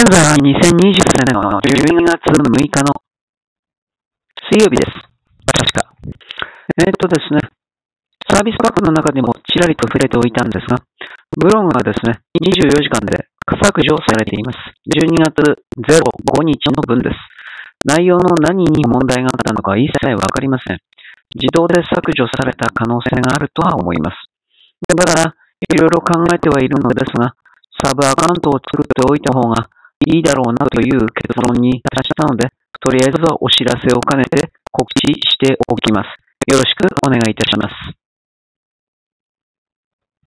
[0.00, 2.88] 現在は2023年の12月6日の
[4.48, 4.96] 水曜日です。
[5.52, 5.92] 確か。
[6.80, 7.44] えー、っとですね、
[8.32, 10.80] サービスパックの中でもちらりと触れておいたんですが、
[11.36, 14.58] ブログがですね、24時間で削除されています。
[14.88, 15.36] 12月
[15.76, 17.16] 05日の分です。
[17.84, 20.80] 内容の何に問題があったのか一切わかりません。
[21.36, 24.16] 自動で削除された可能性があるとは思います。
[24.96, 27.36] だから、いろいろ考えてはいるのですが、
[27.84, 29.68] サブアカウントを作っておいた方が
[30.06, 32.48] いいだろうなという結論に達したので、
[32.80, 36.08] とりあえずはお知らせを兼ねて告知しておきます。
[36.50, 37.89] よろしくお願いいたします。